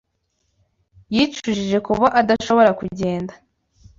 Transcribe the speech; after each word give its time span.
Yicujije 1.15 1.77
kuba 1.87 2.05
adashobora 2.19 2.71
kugenda. 2.79 3.33